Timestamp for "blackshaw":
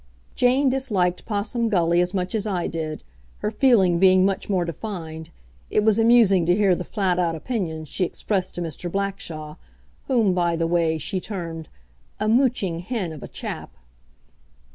8.91-9.57